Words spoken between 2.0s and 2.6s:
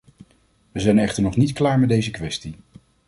kwestie.